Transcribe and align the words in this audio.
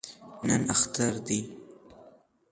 نن 0.47 0.61
اختر 0.73 1.13
دی 1.27 1.39